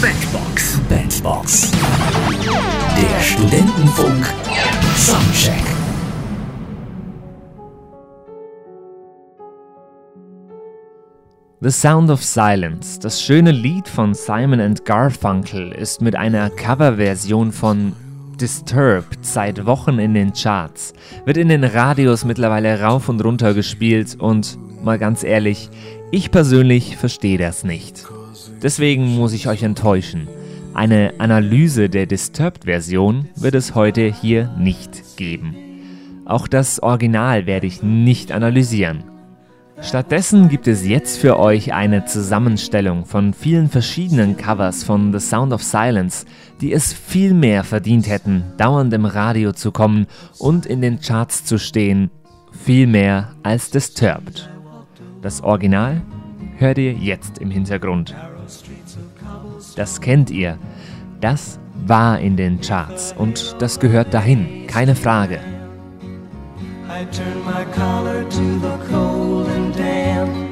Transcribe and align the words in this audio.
Bandbox. 0.00 0.80
Bandbox. 0.88 1.72
Der 1.72 3.20
Studentenfunk. 3.20 4.26
Soundcheck. 4.96 5.64
The 11.60 11.70
Sound 11.72 12.10
of 12.10 12.22
Silence, 12.22 13.00
das 13.00 13.20
schöne 13.20 13.50
Lied 13.50 13.88
von 13.88 14.14
Simon 14.14 14.60
and 14.60 14.84
Garfunkel, 14.84 15.72
ist 15.72 16.00
mit 16.00 16.14
einer 16.14 16.48
Coverversion 16.50 17.50
von 17.50 17.92
Disturbed 18.40 19.18
seit 19.22 19.66
Wochen 19.66 19.98
in 19.98 20.14
den 20.14 20.32
Charts, 20.32 20.92
wird 21.24 21.36
in 21.36 21.48
den 21.48 21.64
Radios 21.64 22.24
mittlerweile 22.24 22.80
rauf 22.80 23.08
und 23.08 23.24
runter 23.24 23.52
gespielt 23.52 24.14
und, 24.16 24.56
mal 24.84 25.00
ganz 25.00 25.24
ehrlich, 25.24 25.70
ich 26.12 26.30
persönlich 26.30 26.96
verstehe 26.96 27.38
das 27.38 27.64
nicht. 27.64 28.06
Deswegen 28.62 29.16
muss 29.16 29.32
ich 29.32 29.48
euch 29.48 29.62
enttäuschen. 29.62 30.28
Eine 30.74 31.14
Analyse 31.18 31.88
der 31.88 32.06
Disturbed-Version 32.06 33.28
wird 33.36 33.54
es 33.54 33.74
heute 33.74 34.12
hier 34.12 34.54
nicht 34.58 35.16
geben. 35.16 35.54
Auch 36.24 36.46
das 36.46 36.82
Original 36.82 37.46
werde 37.46 37.66
ich 37.66 37.82
nicht 37.82 38.32
analysieren. 38.32 39.02
Stattdessen 39.80 40.48
gibt 40.48 40.66
es 40.66 40.84
jetzt 40.84 41.18
für 41.18 41.38
euch 41.38 41.72
eine 41.72 42.04
Zusammenstellung 42.04 43.06
von 43.06 43.32
vielen 43.32 43.68
verschiedenen 43.68 44.36
Covers 44.36 44.82
von 44.82 45.12
The 45.12 45.20
Sound 45.20 45.52
of 45.52 45.62
Silence, 45.62 46.26
die 46.60 46.72
es 46.72 46.92
viel 46.92 47.32
mehr 47.32 47.62
verdient 47.62 48.08
hätten, 48.08 48.42
dauernd 48.56 48.92
im 48.92 49.04
Radio 49.04 49.52
zu 49.52 49.70
kommen 49.70 50.06
und 50.38 50.66
in 50.66 50.80
den 50.80 51.00
Charts 51.00 51.44
zu 51.44 51.58
stehen, 51.58 52.10
viel 52.50 52.88
mehr 52.88 53.36
als 53.44 53.70
Disturbed. 53.70 54.50
Das 55.22 55.42
Original 55.42 56.02
hört 56.58 56.78
ihr 56.78 56.92
jetzt 56.92 57.38
im 57.38 57.50
Hintergrund. 57.50 58.14
Das 59.76 60.00
kennt 60.00 60.30
ihr. 60.30 60.58
Das 61.20 61.58
war 61.86 62.18
in 62.18 62.36
den 62.36 62.60
Charts 62.60 63.14
und 63.16 63.56
das 63.60 63.80
gehört 63.80 64.12
dahin, 64.12 64.66
keine 64.66 64.94
Frage. 64.94 65.40
I 66.90 67.04
turn 67.12 67.44
my 67.44 67.64
collar 67.74 68.28
to 68.28 68.58
the 68.60 68.90
cold 68.90 69.46
and 69.48 69.76
damp 69.76 70.48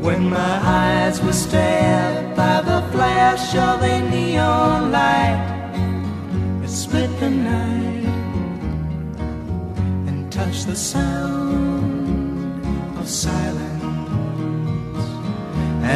When 0.00 0.30
my 0.30 0.60
eyes 0.62 1.20
were 1.22 1.32
stabbed 1.32 2.34
by 2.36 2.62
the 2.62 2.82
flash 2.92 3.54
of 3.54 3.82
a 3.82 4.00
neon 4.10 4.57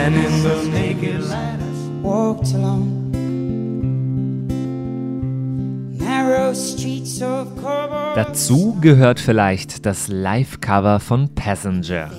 And 0.05 0.17
in 0.17 0.43
the 0.43 0.69
naked 0.71 1.23
light 1.31 1.61
I 1.61 2.03
walked 2.03 2.55
alone 2.55 3.03
Dazu 8.15 8.77
gehört 8.81 9.21
vielleicht 9.21 9.87
das 9.87 10.09
Live-Cover 10.09 11.01
von 11.01 11.35
Passenger. 11.35 12.11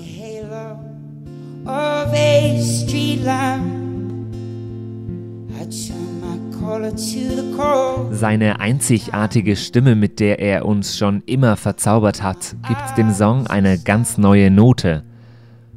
Seine 8.10 8.60
einzigartige 8.60 9.56
Stimme, 9.56 9.94
mit 9.94 10.20
der 10.20 10.38
er 10.40 10.66
uns 10.66 10.96
schon 10.98 11.22
immer 11.26 11.56
verzaubert 11.56 12.22
hat, 12.22 12.56
gibt 12.66 12.98
dem 12.98 13.12
Song 13.12 13.46
eine 13.46 13.78
ganz 13.78 14.18
neue 14.18 14.50
Note. 14.50 15.04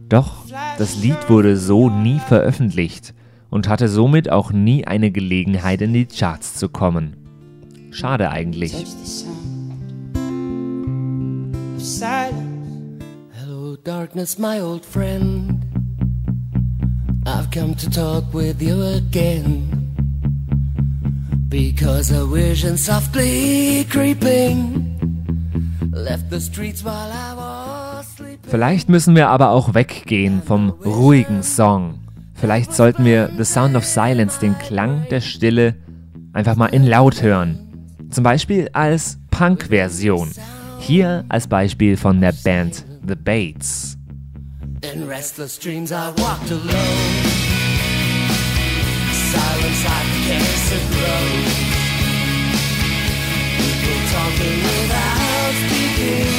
Doch 0.09 0.45
das 0.77 0.97
Lied 0.97 1.29
wurde 1.29 1.57
so 1.57 1.89
nie 1.89 2.19
veröffentlicht 2.19 3.13
und 3.49 3.67
hatte 3.67 3.89
somit 3.89 4.31
auch 4.31 4.51
nie 4.51 4.85
eine 4.85 5.11
Gelegenheit 5.11 5.81
in 5.81 5.93
die 5.93 6.05
Charts 6.05 6.55
zu 6.55 6.69
kommen. 6.69 7.17
Schade 7.91 8.29
eigentlich. 8.29 8.73
Hello, 13.31 13.75
darkness, 13.83 14.37
my 14.37 14.61
old 14.61 14.85
friend. 14.85 15.63
I've 17.25 17.51
come 17.51 17.75
to 17.75 17.89
talk 17.89 18.33
with 18.33 18.61
you 18.61 18.81
again. 18.81 19.73
Because 21.49 22.11
a 22.11 22.25
vision 22.25 22.77
softly 22.77 23.85
creeping 23.89 24.97
left 25.91 26.29
the 26.29 26.39
streets 26.39 26.83
while 26.83 27.11
I 27.11 27.35
was. 27.35 27.36
Vielleicht 28.47 28.87
müssen 28.87 29.15
wir 29.15 29.27
aber 29.27 29.49
auch 29.49 29.73
weggehen 29.73 30.41
vom 30.41 30.69
ruhigen 30.69 31.43
Song. 31.43 31.99
Vielleicht 32.33 32.73
sollten 32.73 33.03
wir 33.03 33.29
The 33.37 33.43
Sound 33.43 33.75
of 33.75 33.83
Silence, 33.83 34.39
den 34.39 34.57
Klang 34.57 35.05
der 35.11 35.19
Stille, 35.19 35.75
einfach 36.31 36.55
mal 36.55 36.67
in 36.67 36.85
laut 36.85 37.21
hören. 37.21 37.67
Zum 38.09 38.23
Beispiel 38.23 38.69
als 38.71 39.19
Punk-Version. 39.31 40.31
Hier 40.79 41.25
als 41.27 41.47
Beispiel 41.47 41.97
von 41.97 42.21
der 42.21 42.31
Band 42.43 42.85
The 43.05 43.15
Bates. 43.15 43.97
In 44.93 45.03
restless 45.09 45.59
dreams 45.59 45.91
I 45.91 46.11
walked 46.15 46.49
alone. 46.49 47.27
Silence 49.11 49.85
I 49.85 50.03
can't 50.25 50.87
grow. 50.91 51.25
People 53.57 53.99
talking 54.13 54.59
without 54.63 55.53
speaking. 55.65 56.36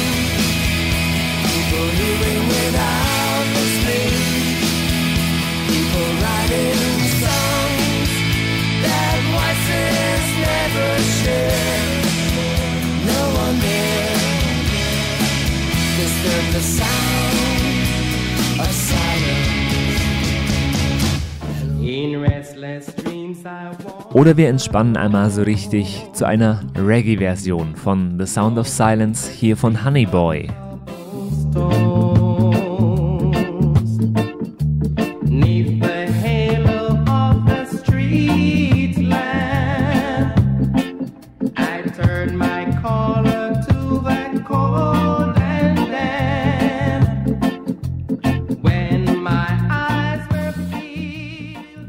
Oder 24.13 24.35
wir 24.35 24.49
entspannen 24.49 24.97
einmal 24.97 25.29
so 25.29 25.43
richtig 25.43 26.03
zu 26.13 26.25
einer 26.25 26.61
Reggae-Version 26.75 27.75
von 27.75 28.19
The 28.19 28.25
Sound 28.25 28.57
of 28.57 28.67
Silence 28.67 29.29
hier 29.29 29.55
von 29.55 29.85
Honey 29.85 30.07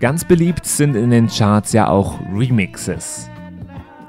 Ganz 0.01 0.25
beliebt 0.25 0.65
sind 0.65 0.97
in 0.97 1.11
den 1.11 1.27
Charts 1.27 1.75
ja 1.75 1.89
auch 1.89 2.19
Remixes. 2.35 3.29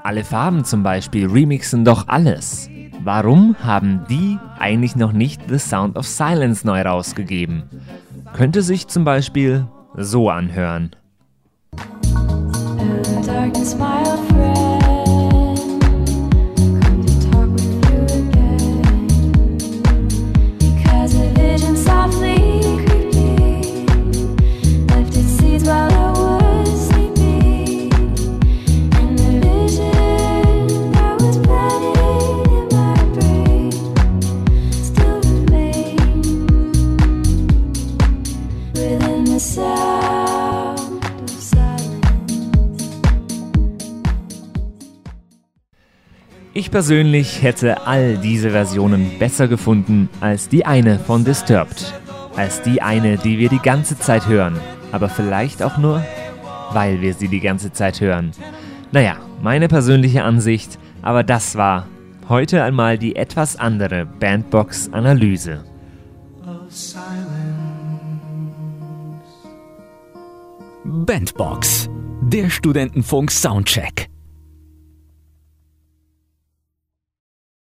Alle 0.03 0.23
Farben 0.23 0.63
zum 0.63 0.83
Beispiel 0.83 1.27
remixen 1.27 1.83
doch 1.83 2.07
alles. 2.07 2.69
Warum 3.03 3.57
haben 3.61 4.05
die 4.09 4.39
eigentlich 4.57 4.95
noch 4.95 5.11
nicht 5.11 5.41
The 5.49 5.59
Sound 5.59 5.97
of 5.97 6.07
Silence 6.07 6.65
neu 6.65 6.81
rausgegeben? 6.81 7.63
Könnte 8.31 8.61
sich 8.61 8.87
zum 8.87 9.03
Beispiel 9.03 9.67
so 9.97 10.29
anhören. 10.29 10.95
Ich 46.53 46.69
persönlich 46.69 47.41
hätte 47.41 47.87
all 47.87 48.17
diese 48.17 48.51
Versionen 48.51 49.17
besser 49.17 49.47
gefunden 49.47 50.09
als 50.19 50.47
die 50.47 50.65
eine 50.65 50.99
von 50.99 51.25
Disturbed. 51.25 51.93
Als 52.35 52.61
die 52.61 52.81
eine, 52.81 53.17
die 53.17 53.39
wir 53.39 53.49
die 53.49 53.59
ganze 53.59 53.97
Zeit 53.97 54.27
hören. 54.27 54.59
Aber 54.91 55.09
vielleicht 55.09 55.63
auch 55.63 55.77
nur, 55.77 56.05
weil 56.71 57.01
wir 57.01 57.13
sie 57.13 57.29
die 57.29 57.39
ganze 57.39 57.71
Zeit 57.71 57.99
hören. 57.99 58.31
Naja, 58.91 59.15
meine 59.41 59.69
persönliche 59.69 60.23
Ansicht, 60.23 60.77
aber 61.01 61.23
das 61.23 61.55
war 61.55 61.87
heute 62.29 62.63
einmal 62.63 62.97
die 62.97 63.15
etwas 63.15 63.55
andere 63.57 64.05
Bandbox-Analyse. 64.05 65.63
Bandbox. 70.91 71.89
Der 72.21 72.49
Studentenfunk 72.49 73.31
Soundcheck. 73.31 74.10